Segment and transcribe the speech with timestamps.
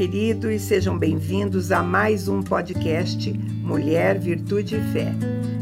[0.00, 5.12] Queridos, sejam bem-vindos a mais um podcast Mulher, Virtude e Fé.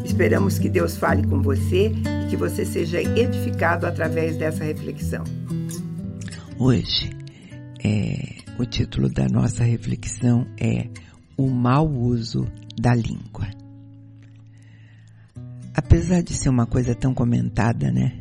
[0.05, 5.25] Esperamos que Deus fale com você e que você seja edificado através dessa reflexão.
[6.57, 7.11] Hoje,
[7.85, 10.87] é, o título da nossa reflexão é
[11.37, 12.47] O mau uso
[12.81, 13.49] da língua.
[15.75, 18.13] Apesar de ser uma coisa tão comentada, né?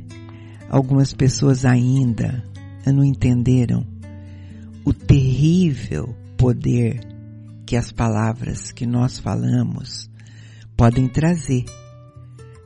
[0.68, 2.44] Algumas pessoas ainda
[2.88, 3.86] não entenderam
[4.88, 7.02] o terrível poder
[7.66, 10.10] que as palavras que nós falamos
[10.78, 11.66] podem trazer,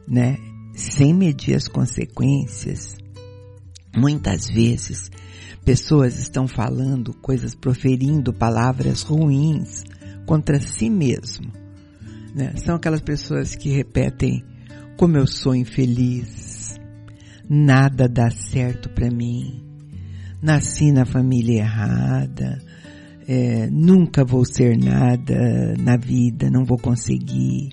[0.08, 0.38] né?
[0.76, 2.96] Sem medir as consequências.
[3.98, 5.10] Muitas vezes,
[5.66, 9.84] pessoas estão falando coisas, proferindo palavras ruins
[10.28, 11.52] contra si mesmo.
[12.36, 12.54] Né?
[12.58, 14.46] São aquelas pessoas que repetem
[14.96, 16.80] como eu sou infeliz.
[17.50, 19.71] Nada dá certo para mim.
[20.42, 22.60] Nasci na família errada.
[23.28, 27.70] É, nunca vou ser nada na vida, não vou conseguir.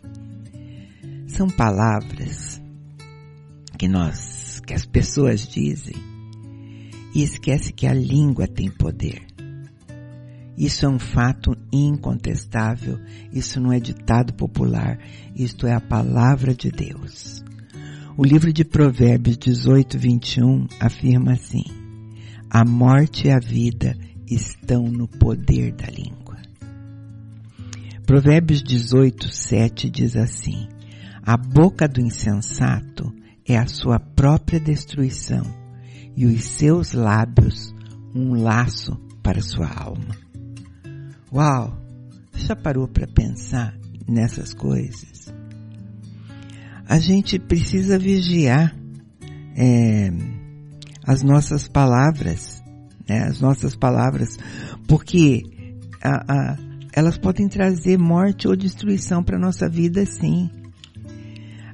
[1.26, 2.60] São palavras
[3.78, 5.96] que nós, que as pessoas dizem
[7.14, 9.26] e esquece que a língua tem poder.
[10.56, 12.98] Isso é um fato incontestável,
[13.32, 14.98] isso não é ditado popular,
[15.34, 17.44] isto é a palavra de Deus.
[18.16, 21.62] O livro de Provérbios 18, 21 afirma assim:
[22.50, 23.96] A morte e a vida
[24.26, 26.36] estão no poder da língua.
[28.06, 30.66] Provérbios 18, 7 diz assim:
[31.22, 33.12] A boca do insensato
[33.46, 35.44] é a sua própria destruição,
[36.16, 37.74] e os seus lábios
[38.14, 40.16] um laço para sua alma.
[41.32, 41.78] Uau!
[42.34, 43.76] Já parou para pensar
[44.08, 45.32] nessas coisas?
[46.86, 48.74] A gente precisa vigiar
[49.54, 50.10] é,
[51.08, 52.62] as nossas palavras,
[53.08, 53.22] né?
[53.22, 54.36] as nossas palavras,
[54.86, 55.42] porque
[56.02, 56.56] a, a,
[56.92, 60.50] elas podem trazer morte ou destruição para nossa vida, sim.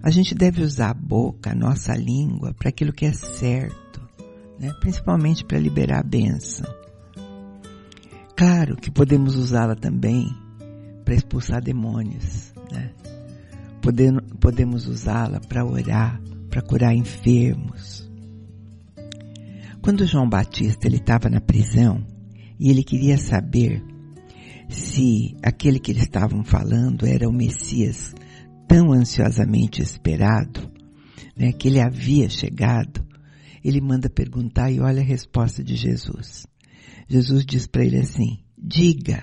[0.00, 4.00] A gente deve usar a boca, a nossa língua, para aquilo que é certo,
[4.60, 4.72] né?
[4.78, 6.72] principalmente para liberar a bênção.
[8.36, 10.28] Claro que podemos usá-la também
[11.04, 12.92] para expulsar demônios, né?
[14.38, 18.04] podemos usá-la para orar, para curar enfermos.
[19.84, 22.02] Quando João Batista ele estava na prisão
[22.58, 23.84] e ele queria saber
[24.66, 28.14] se aquele que eles estavam falando era o Messias
[28.66, 30.72] tão ansiosamente esperado,
[31.36, 33.06] né, que ele havia chegado,
[33.62, 36.46] ele manda perguntar e olha a resposta de Jesus.
[37.06, 39.22] Jesus diz para ele assim: diga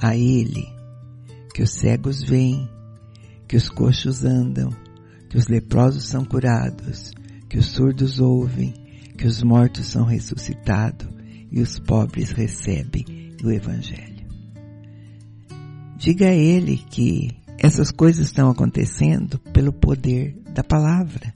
[0.00, 0.64] a ele
[1.54, 2.66] que os cegos vêm,
[3.46, 4.70] que os coxos andam,
[5.28, 7.10] que os leprosos são curados,
[7.50, 8.82] que os surdos ouvem,
[9.16, 11.08] que os mortos são ressuscitados
[11.50, 13.04] e os pobres recebem
[13.42, 14.26] o Evangelho.
[15.96, 21.32] Diga a ele que essas coisas estão acontecendo pelo poder da palavra.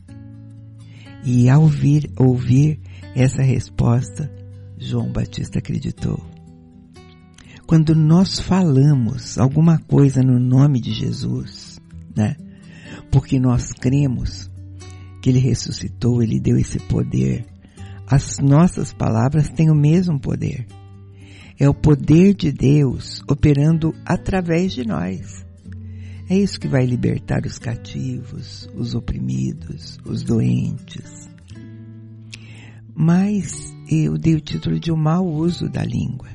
[1.24, 2.80] E ao ouvir, ouvir
[3.14, 4.30] essa resposta,
[4.76, 6.20] João Batista acreditou.
[7.66, 11.78] Quando nós falamos alguma coisa no nome de Jesus,
[12.16, 12.36] né?
[13.10, 14.50] Porque nós cremos
[15.20, 17.44] que ele ressuscitou, ele deu esse poder.
[18.10, 20.66] As nossas palavras têm o mesmo poder.
[21.58, 25.44] É o poder de Deus operando através de nós.
[26.26, 31.28] É isso que vai libertar os cativos, os oprimidos, os doentes.
[32.94, 36.28] Mas eu dei o título de o mau uso da língua.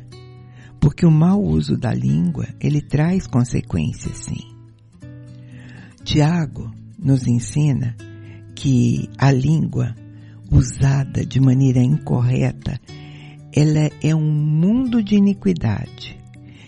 [0.79, 4.53] Porque o mau uso da língua, ele traz consequências sim.
[6.03, 7.95] Tiago nos ensina
[8.55, 9.95] que a língua
[10.53, 12.79] usada de maneira incorreta,
[13.51, 16.19] ela é um mundo de iniquidade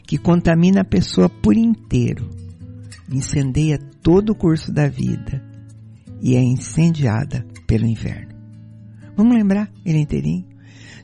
[0.05, 2.29] que contamina a pessoa por inteiro,
[3.09, 5.43] incendeia todo o curso da vida
[6.21, 8.35] e é incendiada pelo inferno.
[9.15, 10.45] Vamos lembrar ele inteirinho?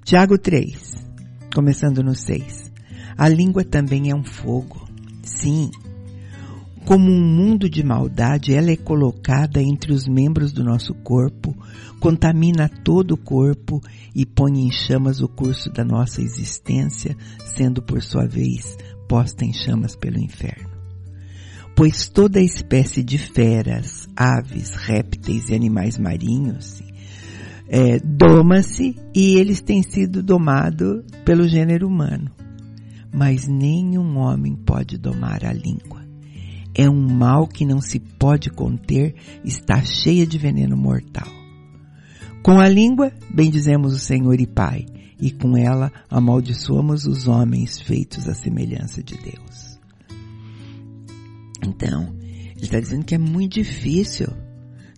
[0.04, 1.06] Tiago 3,
[1.54, 2.72] começando no 6.
[3.18, 4.88] A língua também é um fogo.
[5.24, 5.70] Sim.
[6.86, 11.56] Como um mundo de maldade, ela é colocada entre os membros do nosso corpo,
[12.02, 13.80] contamina todo o corpo
[14.14, 17.16] e põe em chamas o curso da nossa existência,
[17.46, 18.76] sendo por sua vez
[19.08, 20.70] posta em chamas pelo inferno.
[21.76, 26.82] Pois toda espécie de feras, aves, répteis e animais marinhos
[27.68, 32.32] é, doma-se e eles têm sido domados pelo gênero humano.
[33.14, 36.02] Mas nenhum homem pode domar a língua.
[36.74, 39.14] É um mal que não se pode conter,
[39.44, 41.41] está cheia de veneno mortal.
[42.44, 44.86] Com a língua bendizemos o Senhor e Pai,
[45.20, 49.80] e com ela amaldiçoamos os homens feitos à semelhança de Deus.
[51.64, 52.16] Então,
[52.56, 54.28] ele está dizendo que é muito difícil,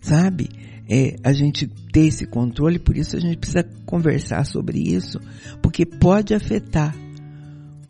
[0.00, 0.48] sabe?
[0.88, 5.20] É, a gente ter esse controle, por isso a gente precisa conversar sobre isso,
[5.62, 6.94] porque pode afetar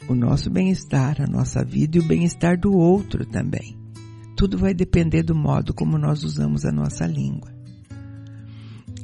[0.08, 3.76] o nosso bem-estar, a nossa vida e o bem-estar do outro também.
[4.36, 7.52] Tudo vai depender do modo como nós usamos a nossa língua.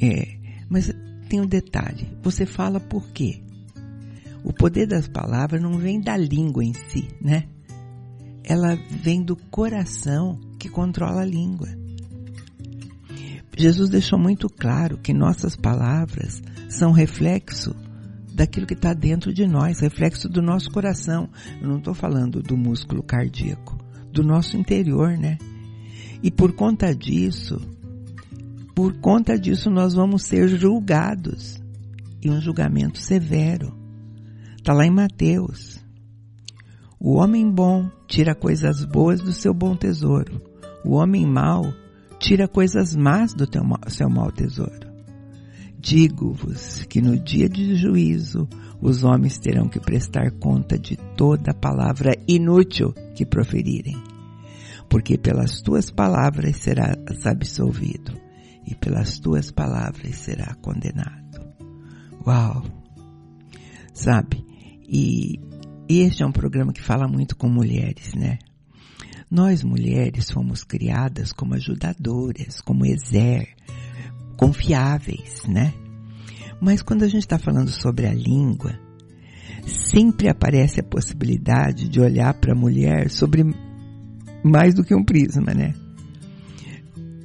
[0.02, 0.39] É,
[0.70, 0.90] mas
[1.28, 2.16] tem um detalhe.
[2.22, 3.42] Você fala por quê?
[4.44, 7.44] O poder das palavras não vem da língua em si, né?
[8.42, 11.68] Ela vem do coração que controla a língua.
[13.56, 17.74] Jesus deixou muito claro que nossas palavras são reflexo
[18.32, 21.28] daquilo que está dentro de nós, reflexo do nosso coração.
[21.60, 23.76] Eu não estou falando do músculo cardíaco,
[24.10, 25.36] do nosso interior, né?
[26.22, 27.60] E por conta disso,
[28.74, 31.60] por conta disso nós vamos ser julgados.
[32.22, 33.74] E um julgamento severo.
[34.56, 35.80] Está lá em Mateus.
[36.98, 40.40] O homem bom tira coisas boas do seu bom tesouro.
[40.84, 41.72] O homem mau
[42.18, 44.90] tira coisas más do teu, seu mau tesouro.
[45.78, 48.46] Digo-vos que no dia de juízo
[48.82, 53.96] os homens terão que prestar conta de toda palavra inútil que proferirem,
[54.90, 58.29] porque pelas tuas palavras serás absolvido
[58.70, 61.40] e pelas tuas palavras será condenado.
[62.24, 62.64] Uau!
[63.92, 64.44] Sabe?
[64.88, 65.40] E,
[65.88, 68.38] este é um programa que fala muito com mulheres, né?
[69.30, 73.48] Nós mulheres fomos criadas como ajudadoras, como exer,
[74.36, 75.72] confiáveis, né?
[76.60, 78.78] Mas quando a gente está falando sobre a língua,
[79.66, 83.44] sempre aparece a possibilidade de olhar para a mulher sobre
[84.44, 85.74] mais do que um prisma, né?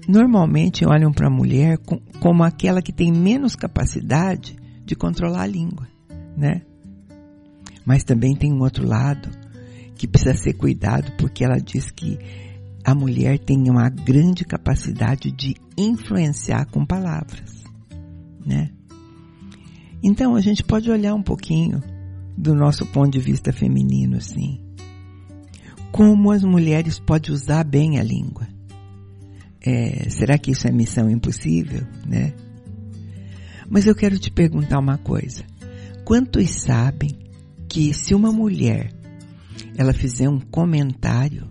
[0.07, 1.79] Normalmente olham para a mulher
[2.19, 4.55] como aquela que tem menos capacidade
[4.85, 5.87] de controlar a língua,
[6.37, 6.61] né?
[7.83, 9.29] Mas também tem um outro lado
[9.95, 12.19] que precisa ser cuidado porque ela diz que
[12.83, 17.63] a mulher tem uma grande capacidade de influenciar com palavras,
[18.45, 18.69] né?
[20.03, 21.81] Então a gente pode olhar um pouquinho
[22.37, 24.61] do nosso ponto de vista feminino assim.
[25.91, 28.54] Como as mulheres podem usar bem a língua.
[29.65, 32.33] É, será que isso é missão impossível, né?
[33.67, 35.43] Mas eu quero te perguntar uma coisa.
[36.03, 37.17] Quantos sabem
[37.67, 38.93] que se uma mulher
[39.75, 41.47] ela fizer um comentário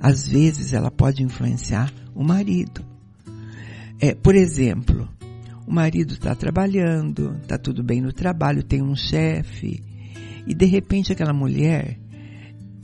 [0.00, 2.84] às vezes ela pode influenciar o marido.
[4.00, 5.08] É, por exemplo,
[5.66, 9.82] o marido está trabalhando, está tudo bem no trabalho, tem um chefe,
[10.46, 11.98] e de repente aquela mulher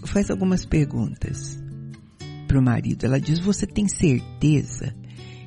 [0.05, 1.62] faz algumas perguntas
[2.47, 3.05] para o marido.
[3.05, 4.95] Ela diz: Você tem certeza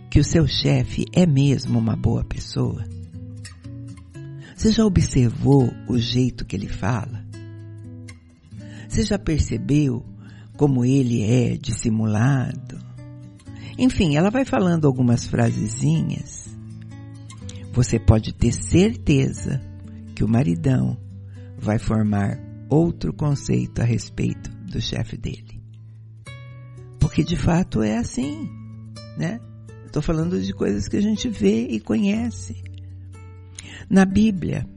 [0.10, 2.86] que o seu chefe é mesmo uma boa pessoa?
[4.56, 7.26] Você já observou o jeito que ele fala?
[8.88, 10.06] Você já percebeu
[10.56, 12.80] como ele é dissimulado.
[13.78, 16.48] Enfim, ela vai falando algumas frasezinhas.
[17.74, 19.62] Você pode ter certeza
[20.16, 20.98] que o maridão
[21.58, 25.55] vai formar outro conceito a respeito do chefe dele.
[27.16, 28.50] Porque de fato é assim,
[29.18, 29.40] né?
[29.86, 32.62] Estou falando de coisas que a gente vê e conhece.
[33.90, 34.68] Na Bíblia,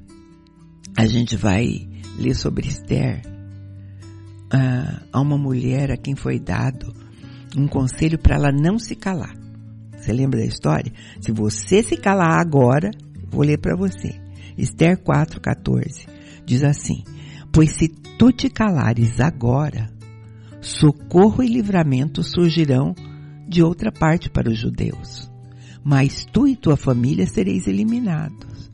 [0.97, 3.23] a gente vai ler sobre Esther
[4.53, 6.95] a, a uma mulher a quem foi dado
[7.57, 9.37] um conselho para ela não se calar.
[9.97, 10.93] Você lembra da história?
[11.21, 12.93] Se você se calar agora,
[13.29, 14.15] vou ler para você.
[14.57, 16.07] Esther 4:14
[16.47, 17.03] diz assim:
[17.51, 19.98] Pois se tu te calares agora,
[20.61, 22.95] socorro e livramento surgirão
[23.49, 25.31] de outra parte para os judeus,
[25.83, 28.71] mas tu e tua família sereis eliminados.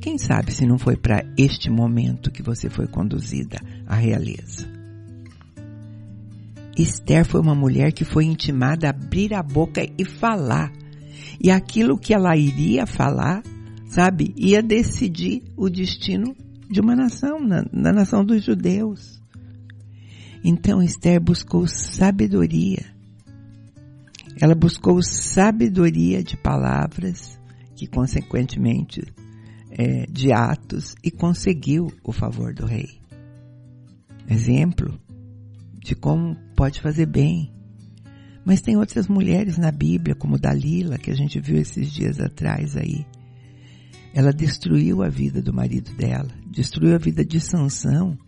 [0.00, 4.78] Quem sabe se não foi para este momento que você foi conduzida à realeza?
[6.78, 10.72] Esther foi uma mulher que foi intimada a abrir a boca e falar.
[11.42, 13.42] E aquilo que ela iria falar,
[13.86, 16.36] sabe, ia decidir o destino
[16.70, 19.17] de uma nação, na, na nação dos judeus.
[20.44, 22.84] Então Esther buscou sabedoria.
[24.40, 27.38] Ela buscou sabedoria de palavras,
[27.74, 29.02] que consequentemente
[29.70, 33.00] é, de atos, e conseguiu o favor do rei.
[34.28, 34.98] Exemplo,
[35.82, 37.52] de como pode fazer bem.
[38.44, 42.76] Mas tem outras mulheres na Bíblia, como Dalila, que a gente viu esses dias atrás
[42.76, 43.04] aí.
[44.14, 48.18] Ela destruiu a vida do marido dela, destruiu a vida de Sansão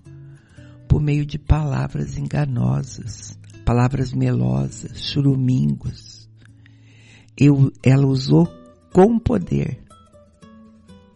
[0.90, 6.28] por meio de palavras enganosas, palavras melosas, churumingos.
[7.38, 8.48] Eu, ela usou
[8.92, 9.80] com poder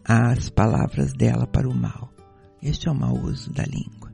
[0.04, 2.08] as palavras dela para o mal.
[2.62, 4.12] Este é o mau uso da língua.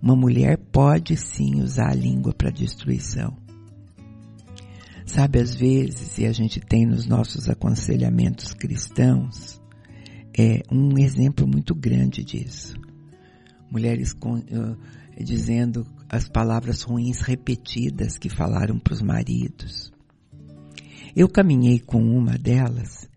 [0.00, 3.36] Uma mulher pode sim usar a língua para destruição.
[5.04, 9.60] Sabe, às vezes, e a gente tem nos nossos aconselhamentos cristãos,
[10.36, 12.82] é um exemplo muito grande disso.
[13.74, 14.76] Mulheres com, uh,
[15.18, 19.92] dizendo as palavras ruins repetidas que falaram para os maridos.
[21.16, 23.10] Eu caminhei com uma delas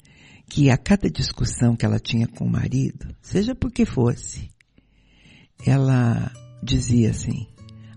[0.50, 4.50] que a cada discussão que ela tinha com o marido, seja por que fosse,
[5.64, 6.32] ela
[6.64, 7.46] dizia assim: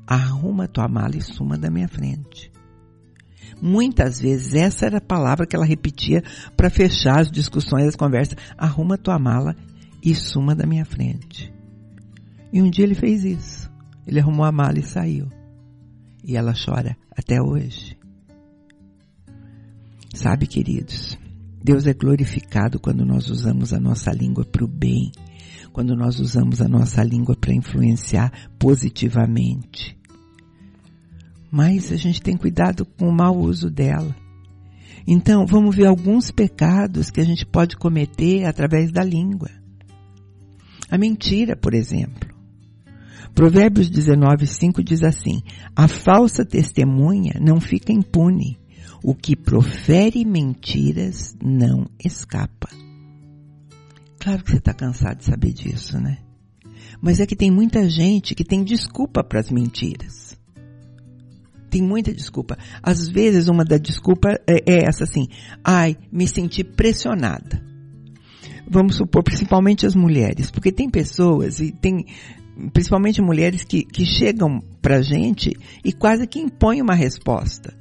[0.07, 2.53] arruma tua mala e suma da minha frente.
[3.63, 6.23] Muitas vezes essa era a palavra que ela repetia
[6.55, 8.37] para fechar as discussões, as conversas.
[8.59, 9.57] Arruma tua mala
[10.03, 11.51] e suma da minha frente.
[12.53, 13.71] E um dia ele fez isso.
[14.07, 15.29] Ele arrumou a mala e saiu.
[16.25, 17.97] E ela chora até hoje.
[20.15, 21.17] Sabe, queridos,
[21.63, 25.13] Deus é glorificado quando nós usamos a nossa língua para o bem,
[25.73, 29.97] quando nós usamos a nossa língua para influenciar positivamente.
[31.51, 34.15] Mas a gente tem cuidado com o mau uso dela.
[35.07, 39.51] Então, vamos ver alguns pecados que a gente pode cometer através da língua.
[40.91, 42.30] A mentira, por exemplo.
[43.35, 45.43] Provérbios 19, 5 diz assim:
[45.75, 48.59] A falsa testemunha não fica impune,
[49.03, 52.69] o que profere mentiras não escapa.
[54.19, 56.19] Claro que você está cansado de saber disso, né?
[57.01, 60.39] Mas é que tem muita gente que tem desculpa para as mentiras.
[61.71, 62.59] Tem muita desculpa.
[62.83, 65.29] Às vezes uma da desculpa é, é essa assim,
[65.65, 67.65] ai, me senti pressionada.
[68.69, 72.07] Vamos supor, principalmente as mulheres, porque tem pessoas e tem
[72.73, 77.75] principalmente mulheres que, que chegam pra gente e quase que impõem uma resposta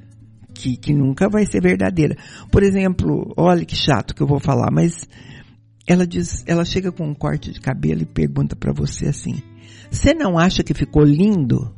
[0.60, 2.16] que, que nunca vai ser verdadeira.
[2.50, 5.08] Por exemplo, olha que chato que eu vou falar, mas
[5.86, 9.42] ela diz, ela chega com um corte de cabelo e pergunta para você assim:
[9.90, 11.74] "Você não acha que ficou lindo?"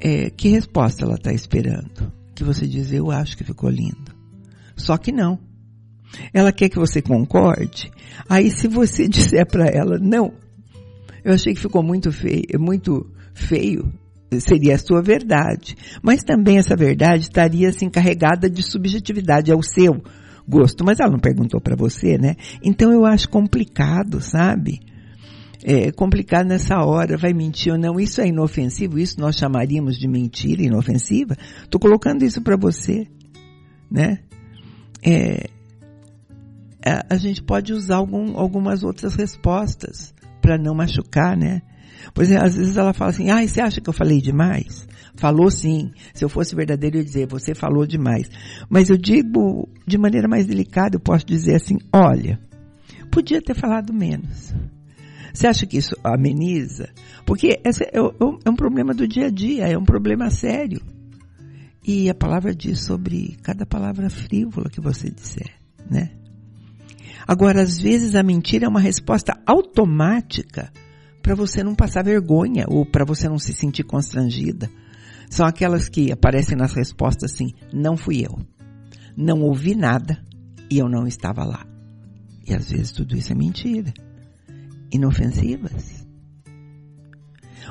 [0.00, 2.12] É, que resposta ela está esperando?
[2.34, 4.14] Que você diz: "Eu acho que ficou lindo."
[4.76, 5.38] Só que não.
[6.32, 7.90] Ela quer que você concorde.
[8.28, 10.34] Aí se você disser para ela: "Não,
[11.24, 13.90] eu achei que ficou muito feio, muito feio
[14.40, 15.76] seria a sua verdade.
[16.02, 20.02] Mas também essa verdade estaria assim carregada de subjetividade ao seu
[20.46, 20.84] gosto.
[20.84, 22.36] Mas ela não perguntou para você, né?
[22.62, 24.80] Então eu acho complicado, sabe?
[25.62, 27.98] É complicado nessa hora, vai mentir ou não.
[27.98, 31.36] Isso é inofensivo, isso nós chamaríamos de mentira inofensiva.
[31.62, 33.06] Estou colocando isso para você,
[33.90, 34.18] né?
[35.02, 35.48] É,
[36.84, 40.14] a, a gente pode usar algum, algumas outras respostas
[40.44, 41.62] para não machucar, né?
[42.12, 44.86] Pois é, às vezes ela fala assim, ah, você acha que eu falei demais?
[45.16, 45.90] Falou sim.
[46.12, 48.28] Se eu fosse verdadeiro, eu ia dizer, você falou demais.
[48.68, 52.38] Mas eu digo de maneira mais delicada, eu posso dizer assim, olha,
[53.10, 54.54] podia ter falado menos.
[55.32, 56.90] Você acha que isso ameniza?
[57.24, 60.82] Porque esse é, é um problema do dia a dia, é um problema sério.
[61.82, 65.50] E a palavra diz sobre cada palavra frívola que você disser,
[65.90, 66.10] né?
[67.26, 70.70] Agora, às vezes a mentira é uma resposta automática
[71.22, 74.70] para você não passar vergonha ou para você não se sentir constrangida.
[75.30, 78.38] São aquelas que aparecem nas respostas assim: não fui eu,
[79.16, 80.22] não ouvi nada
[80.70, 81.66] e eu não estava lá.
[82.46, 83.92] E às vezes tudo isso é mentira.
[84.92, 86.06] Inofensivas.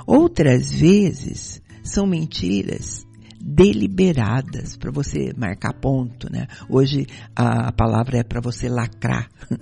[0.05, 3.02] Outras vezes são mentiras
[3.45, 6.47] deliberadas para você marcar ponto, né?
[6.69, 9.29] Hoje a palavra é para você lacrar,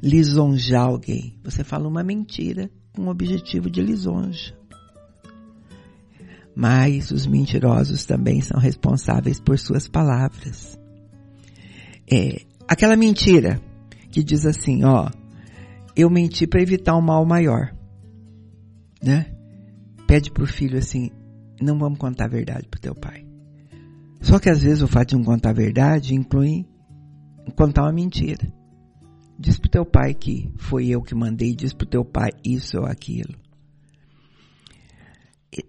[0.00, 1.34] lisonjar alguém.
[1.42, 4.56] Você fala uma mentira com o objetivo de lisonja.
[6.54, 10.78] Mas os mentirosos também são responsáveis por suas palavras.
[12.10, 13.60] É, aquela mentira
[14.12, 15.10] que diz assim, ó,
[15.96, 17.74] eu menti para evitar um mal maior,
[19.02, 19.26] né?
[20.06, 21.10] Pede pro filho assim,
[21.60, 23.26] não vamos contar a verdade pro teu pai.
[24.20, 26.66] Só que às vezes o fato de não contar a verdade inclui
[27.56, 28.52] contar uma mentira.
[29.38, 32.86] Diz pro teu pai que foi eu que mandei, diz pro teu pai isso ou
[32.86, 33.34] aquilo.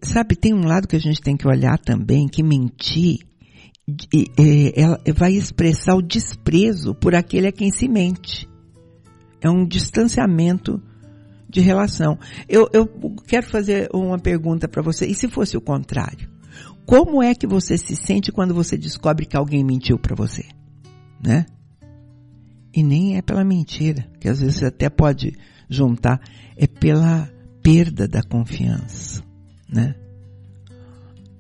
[0.02, 3.20] Sabe, tem um lado que a gente tem que olhar também, que mentir
[4.76, 8.48] ela vai expressar o desprezo por aquele a quem se mente.
[9.42, 10.82] É um distanciamento
[11.50, 12.18] de relação.
[12.48, 12.88] Eu, eu
[13.28, 15.08] quero fazer uma pergunta para você.
[15.08, 16.30] E se fosse o contrário?
[16.86, 20.46] Como é que você se sente quando você descobre que alguém mentiu para você?
[21.24, 21.46] Né?
[22.74, 25.34] E nem é pela mentira, que às vezes você até pode
[25.68, 26.22] juntar,
[26.56, 27.30] é pela
[27.62, 29.24] perda da confiança,
[29.68, 29.96] né?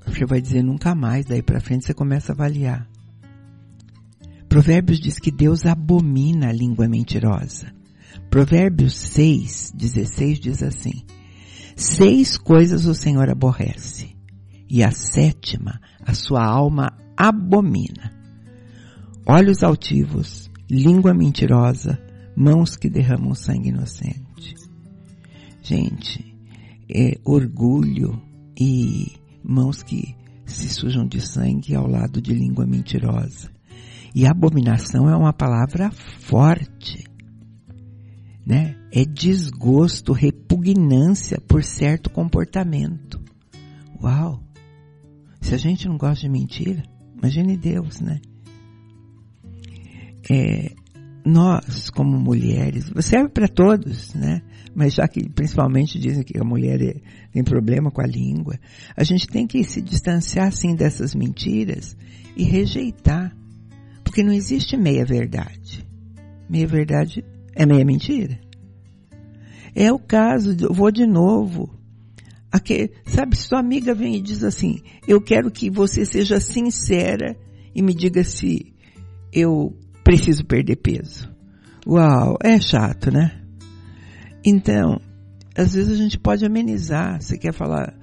[0.05, 2.87] Você vai dizer nunca mais, daí para frente você começa a avaliar.
[4.47, 7.71] Provérbios diz que Deus abomina a língua mentirosa.
[8.29, 11.03] Provérbios 6, 16 diz assim:
[11.75, 14.15] Seis coisas o Senhor aborrece,
[14.69, 18.13] e a sétima a sua alma abomina.
[19.25, 21.99] Olhos altivos, língua mentirosa,
[22.35, 24.53] mãos que derramam sangue inocente.
[25.63, 26.23] Gente,
[26.87, 28.21] é orgulho
[28.59, 29.11] e
[29.43, 33.49] mãos que se sujam de sangue ao lado de língua mentirosa.
[34.13, 37.08] E abominação é uma palavra forte,
[38.49, 38.75] né?
[38.91, 43.21] É desgosto, repugnância por certo comportamento.
[44.01, 44.43] Uau!
[45.39, 46.83] Se a gente não gosta de mentira,
[47.15, 48.19] imagine Deus, né?
[50.31, 50.71] É,
[51.23, 54.41] nós, como mulheres, serve para todos, né?
[54.73, 56.99] Mas já que principalmente dizem que a mulher é,
[57.31, 58.59] tem problema com a língua,
[58.97, 61.95] a gente tem que se distanciar assim dessas mentiras
[62.35, 63.31] e rejeitar.
[64.03, 65.87] Porque não existe meia verdade.
[66.49, 67.23] Meia verdade
[67.55, 68.39] é meia mentira.
[69.75, 71.69] É o caso, eu vou de novo.
[72.51, 77.37] Aqui, sabe, sua amiga vem e diz assim, eu quero que você seja sincera
[77.75, 78.73] e me diga se
[79.31, 81.29] eu preciso perder peso.
[81.85, 83.39] Uau, é chato, né?
[84.43, 84.99] Então,
[85.55, 87.21] às vezes a gente pode amenizar.
[87.21, 87.93] Você quer falar,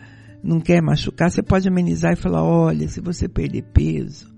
[0.42, 4.32] não quer machucar, você pode amenizar e falar, olha, se você perder peso,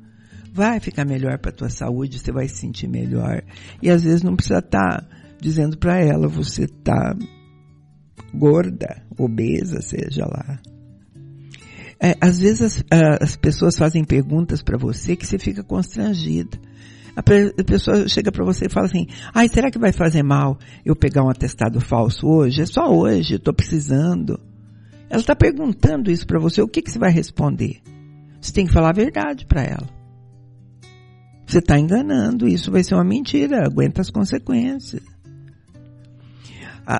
[0.52, 3.43] vai ficar melhor para tua saúde, você vai se sentir melhor.
[3.83, 5.09] E às vezes não precisa estar tá
[5.40, 7.17] dizendo para ela, você tá
[8.35, 10.61] gorda, obesa, seja lá.
[12.00, 12.85] É, às vezes as,
[13.20, 16.59] as pessoas fazem perguntas para você que você fica constrangida.
[17.16, 17.22] A
[17.64, 21.25] pessoa chega para você e fala assim, ai, será que vai fazer mal eu pegar
[21.25, 22.62] um atestado falso hoje?
[22.62, 24.38] É só hoje, estou precisando.
[25.11, 27.81] Ela está perguntando isso para você, o que, que você vai responder?
[28.40, 29.97] Você tem que falar a verdade para ela.
[31.48, 35.02] Você está enganando, isso vai ser uma mentira, aguenta as consequências.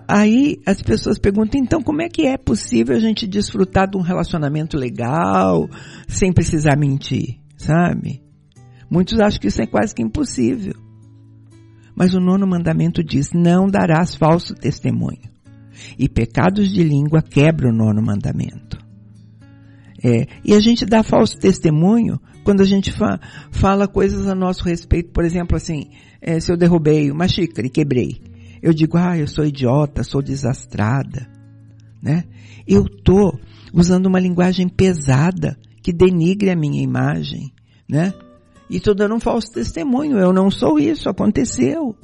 [0.09, 4.01] Aí as pessoas perguntam, então como é que é possível a gente desfrutar de um
[4.01, 5.69] relacionamento legal
[6.09, 8.23] sem precisar mentir, sabe?
[8.91, 10.75] Muitos acham que isso é quase que impossível.
[11.95, 15.29] Mas o nono mandamento diz, não darás falso testemunho.
[15.99, 18.79] E pecados de língua quebra o nono mandamento.
[20.03, 24.65] É, e a gente dá falso testemunho quando a gente fa fala coisas a nosso
[24.65, 25.11] respeito.
[25.11, 28.23] Por exemplo, assim, é, se eu derrubei uma xícara e quebrei.
[28.63, 31.29] Eu digo, ah, eu sou idiota, sou desastrada.
[32.03, 32.25] Né?
[32.67, 33.39] Eu tô
[33.71, 37.53] usando uma linguagem pesada que denigre a minha imagem.
[37.87, 38.15] Né?
[38.71, 40.17] E estou dando um falso testemunho.
[40.17, 41.95] Eu não sou isso, aconteceu.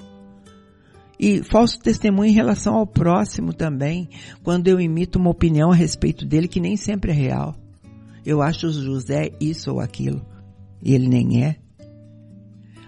[1.18, 4.11] E falso testemunho em relação ao próximo também,
[4.42, 7.57] quando eu imito uma opinião a respeito dele que nem sempre é real.
[8.26, 10.24] Eu acho José isso ou aquilo,
[10.85, 11.57] e ele nem é.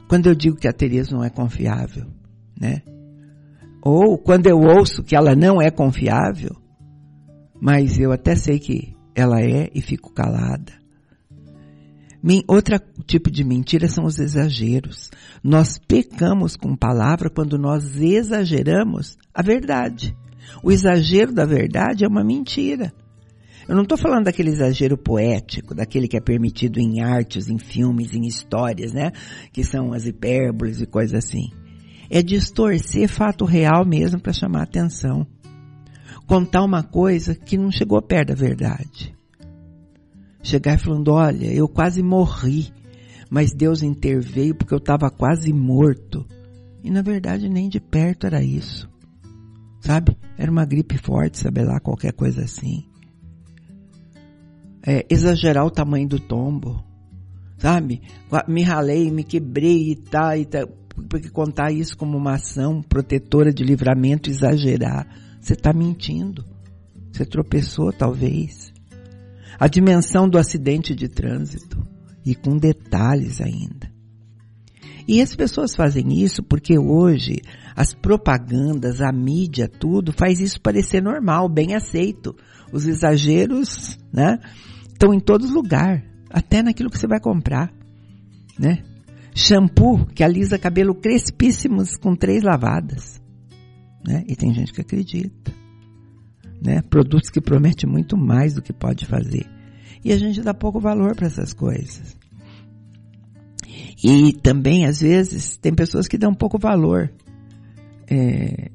[0.09, 2.07] Quando eu digo que a Tereza não é confiável,
[2.61, 2.83] né?
[3.83, 6.55] Ou quando eu ouço que ela não é confiável,
[7.61, 10.73] mas eu até sei que ela é e fico calada.
[12.49, 15.11] Outro tipo de mentira são os exageros.
[15.43, 20.17] Nós pecamos com palavra quando nós exageramos a verdade.
[20.63, 22.93] O exagero da verdade é uma mentira.
[23.69, 28.15] Eu não estou falando daquele exagero poético, daquele que é permitido em artes, em filmes,
[28.15, 29.11] em histórias, né?
[29.53, 31.51] Que são as hipérboles e coisas assim.
[32.09, 35.27] É distorcer fato real mesmo para chamar atenção.
[36.27, 39.17] Contar uma coisa que não chegou perto da verdade
[40.47, 42.73] chegar falando, olha, eu quase morri,
[43.29, 46.25] mas Deus interveio porque eu estava quase morto.
[46.83, 48.89] E na verdade nem de perto era isso.
[49.81, 50.17] Sabe?
[50.39, 52.87] Era uma gripe forte, sabe lá, qualquer coisa assim.
[54.87, 56.85] É, exagerar o tamanho do tombo.
[57.59, 58.03] Sabe?
[58.47, 60.67] Me ralei, me quebrei e tá, e tá.
[61.09, 65.07] Porque contar isso como uma ação protetora de livramento, exagerar.
[65.41, 66.45] Você está mentindo.
[67.13, 68.73] Você tropeçou, talvez
[69.59, 71.87] a dimensão do acidente de trânsito
[72.25, 73.91] e com detalhes ainda.
[75.09, 77.41] E as pessoas fazem isso porque hoje
[77.75, 82.35] as propagandas, a mídia, tudo faz isso parecer normal, bem aceito.
[82.73, 84.39] Os exageros, né,
[84.97, 87.73] estão em todos lugar, até naquilo que você vai comprar,
[88.59, 88.83] né?
[89.35, 93.21] Shampoo que alisa cabelo crespíssimos com três lavadas,
[94.07, 94.25] né?
[94.27, 95.53] E tem gente que acredita
[96.61, 96.83] né?
[96.83, 99.47] Produtos que prometem muito mais do que pode fazer.
[100.05, 102.17] E a gente dá pouco valor para essas coisas.
[104.03, 107.13] E também, às vezes, tem pessoas que dão pouco valor
[108.09, 108.71] é,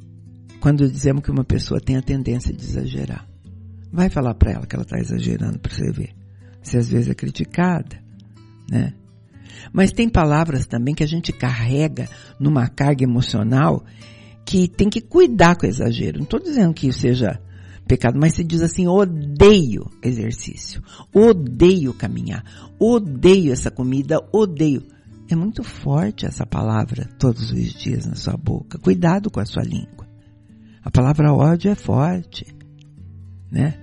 [0.59, 3.27] quando dizemos que uma pessoa tem a tendência de exagerar.
[3.91, 6.15] Vai falar para ela que ela está exagerando para você ver.
[6.61, 8.01] Se às vezes é criticada,
[8.69, 8.93] né?
[9.73, 12.07] Mas tem palavras também que a gente carrega
[12.39, 13.83] numa carga emocional
[14.45, 16.17] que tem que cuidar com o exagero.
[16.17, 17.39] Não estou dizendo que isso seja
[17.87, 20.81] pecado, mas se diz assim, odeio exercício,
[21.13, 22.43] odeio caminhar,
[22.79, 24.83] odeio essa comida, odeio.
[25.29, 28.77] É muito forte essa palavra todos os dias na sua boca.
[28.77, 30.07] Cuidado com a sua língua.
[30.83, 32.45] A palavra ódio é forte,
[33.51, 33.75] né?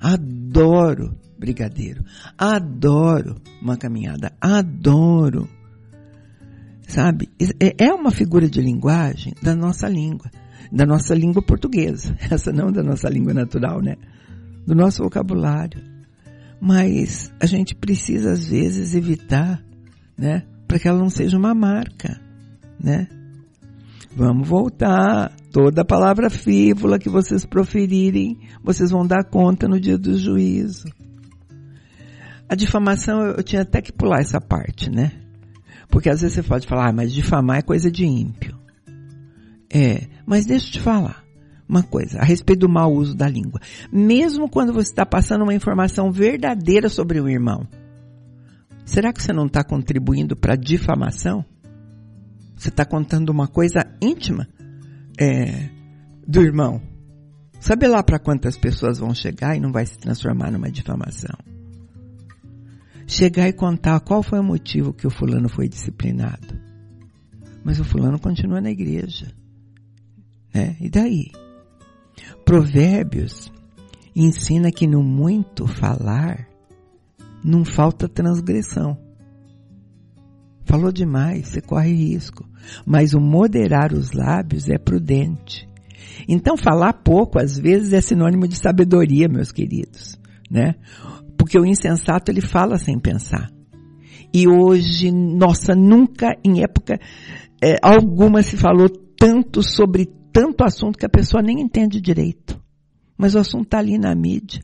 [0.00, 2.04] Adoro brigadeiro.
[2.36, 4.32] Adoro uma caminhada.
[4.40, 5.48] Adoro.
[6.86, 7.30] Sabe?
[7.60, 10.30] É, é uma figura de linguagem da nossa língua.
[10.70, 12.16] Da nossa língua portuguesa.
[12.30, 13.96] Essa não da nossa língua natural, né?
[14.66, 15.82] Do nosso vocabulário.
[16.60, 19.62] Mas a gente precisa, às vezes, evitar,
[20.16, 20.44] né?
[20.68, 22.20] Para que ela não seja uma marca,
[22.78, 23.08] né?
[24.14, 25.32] Vamos voltar.
[25.52, 30.86] Toda palavra frívola que vocês proferirem, vocês vão dar conta no dia do juízo.
[32.48, 35.12] A difamação, eu tinha até que pular essa parte, né?
[35.88, 38.56] Porque às vezes você pode falar, ah, mas difamar é coisa de ímpio.
[39.72, 41.24] É, mas deixa eu te falar
[41.68, 43.60] uma coisa a respeito do mau uso da língua.
[43.92, 47.66] Mesmo quando você está passando uma informação verdadeira sobre o irmão,
[48.84, 51.44] será que você não está contribuindo para a difamação?
[52.60, 54.46] Você está contando uma coisa íntima
[55.18, 55.70] é,
[56.28, 56.82] do irmão.
[57.58, 61.34] Sabe lá para quantas pessoas vão chegar e não vai se transformar numa difamação?
[63.06, 66.60] chegar e contar qual foi o motivo que o fulano foi disciplinado.
[67.64, 69.32] Mas o fulano continua na igreja.
[70.54, 70.76] Né?
[70.80, 71.32] E daí?
[72.44, 73.50] Provérbios
[74.14, 76.46] ensina que no muito falar
[77.42, 79.09] não falta transgressão.
[80.70, 82.48] Falou demais, você corre risco.
[82.86, 85.68] Mas o moderar os lábios é prudente.
[86.28, 90.16] Então falar pouco às vezes é sinônimo de sabedoria, meus queridos,
[90.48, 90.76] né?
[91.36, 93.50] Porque o insensato ele fala sem pensar.
[94.32, 97.00] E hoje, nossa, nunca em época
[97.60, 102.62] é, alguma se falou tanto sobre tanto assunto que a pessoa nem entende direito.
[103.18, 104.62] Mas o assunto está ali na mídia.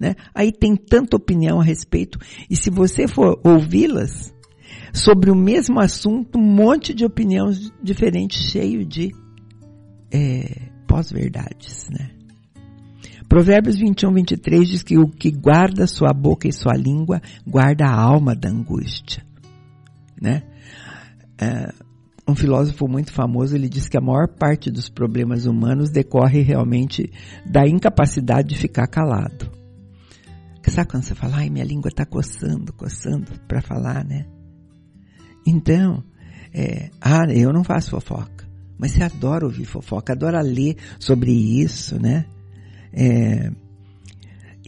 [0.00, 0.16] Né?
[0.34, 2.18] Aí tem tanta opinião a respeito.
[2.50, 4.33] E se você for ouvi-las
[4.94, 9.10] sobre o mesmo assunto, um monte de opiniões diferentes, cheio de
[10.12, 11.88] é, pós-verdades.
[11.90, 12.10] Né?
[13.28, 18.00] Provérbios 21, 23 diz que o que guarda sua boca e sua língua guarda a
[18.00, 19.24] alma da angústia.
[20.20, 20.44] Né?
[21.38, 21.72] É,
[22.26, 27.12] um filósofo muito famoso, ele diz que a maior parte dos problemas humanos decorre realmente
[27.44, 29.52] da incapacidade de ficar calado.
[30.66, 34.24] Sabe quando você fala, ai, minha língua está coçando, coçando para falar, né?
[35.46, 36.02] Então,
[36.52, 38.44] é, ah, eu não faço fofoca.
[38.78, 42.26] Mas você adora ouvir fofoca, adora ler sobre isso, né?
[42.92, 43.50] É,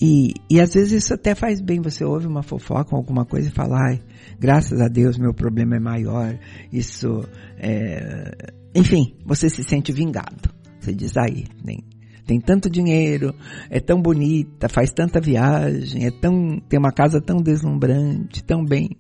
[0.01, 1.81] e, e às vezes isso até faz bem.
[1.81, 4.03] Você ouve uma fofoca, alguma coisa e fala, ai,
[4.39, 6.39] graças a Deus meu problema é maior.
[6.73, 7.25] Isso,
[7.57, 8.53] é...
[8.75, 10.55] enfim, você se sente vingado.
[10.79, 11.83] Você diz, aí, nem,
[12.27, 13.35] tem tanto dinheiro,
[13.71, 18.91] é tão bonita, faz tanta viagem, é tão, tem uma casa tão deslumbrante, tão bem.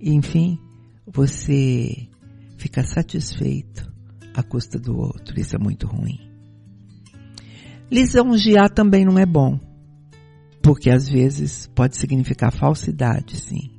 [0.00, 0.58] E, enfim,
[1.12, 2.08] você
[2.56, 3.92] fica satisfeito
[4.34, 5.38] à custa do outro.
[5.38, 6.18] Isso é muito ruim.
[7.90, 9.60] Lisonjear também não é bom,
[10.62, 13.70] porque às vezes pode significar falsidade, sim.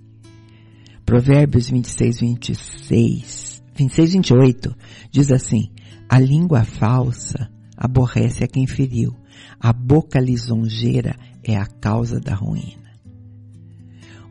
[1.04, 4.76] Provérbios 26, 26, 26, 28
[5.10, 5.72] diz assim:
[6.08, 9.16] A língua falsa aborrece a quem feriu,
[9.60, 12.83] a boca lisonjeira é a causa da ruína.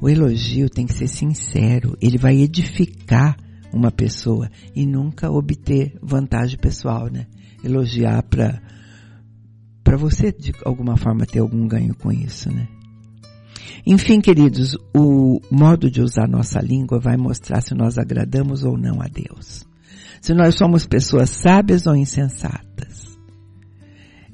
[0.02, 3.36] O elogio tem que ser sincero, ele vai edificar
[3.72, 7.28] uma pessoa e nunca obter vantagem pessoal, né?
[7.62, 8.60] Elogiar para
[9.84, 12.66] para você de alguma forma ter algum ganho com isso, né?
[13.86, 19.00] Enfim, queridos, o modo de usar nossa língua vai mostrar se nós agradamos ou não
[19.00, 19.64] a Deus.
[20.20, 23.16] Se nós somos pessoas sábias ou insensatas.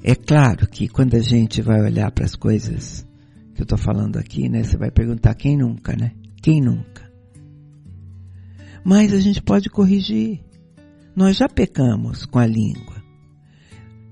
[0.03, 3.07] É claro que quando a gente vai olhar para as coisas
[3.59, 6.13] que eu estou falando aqui, né, você vai perguntar quem nunca, né?
[6.41, 7.11] Quem nunca?
[8.85, 10.45] Mas a gente pode corrigir.
[11.17, 13.03] Nós já pecamos com a língua.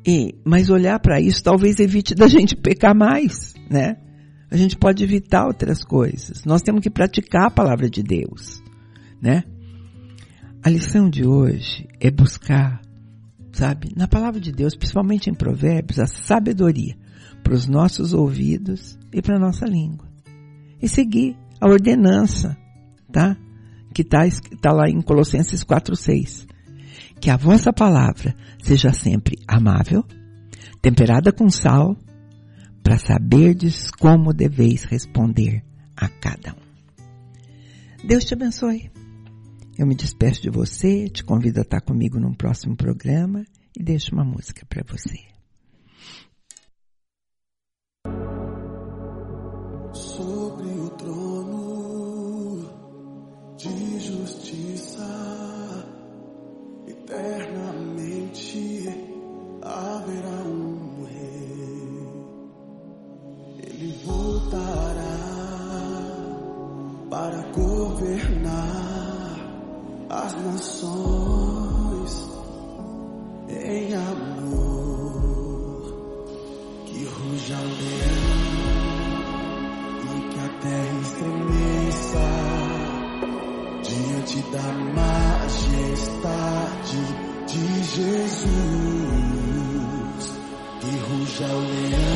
[0.05, 3.97] E, mas olhar para isso talvez evite da gente pecar mais, né?
[4.51, 6.45] A gente pode evitar outras coisas.
[6.45, 8.61] Nós temos que praticar a palavra de Deus,
[9.23, 9.45] né?
[10.61, 12.83] A lição de hoje é buscar,
[13.53, 16.97] sabe, na palavra de Deus, principalmente em Provérbios, a sabedoria
[17.43, 20.07] para os nossos ouvidos e para a nossa língua.
[20.81, 22.57] E seguir a ordenança,
[23.13, 23.37] tá?
[23.95, 24.21] Que está
[24.61, 26.47] tá lá em Colossenses 4,6
[27.21, 30.05] que a vossa palavra seja sempre amável,
[30.81, 31.97] temperada com sal,
[32.83, 35.65] para saberdes como deveis responder
[35.97, 38.07] a cada um.
[38.07, 38.91] Deus te abençoe.
[39.77, 43.45] Eu me despeço de você, te convido a estar comigo num próximo programa
[43.77, 45.36] e deixo uma música para você.
[50.17, 52.65] Sobre o trono
[53.59, 55.05] de justiça,
[56.87, 58.89] eternamente
[59.61, 62.09] haverá um rei.
[63.59, 65.19] Ele voltará
[67.11, 69.37] para governar
[70.09, 72.31] as nações
[73.51, 75.93] em amor.
[76.87, 78.06] Que ruja o leão
[84.53, 86.27] da majestade
[87.47, 88.47] de Jesus.
[90.81, 92.16] Que ruja o leão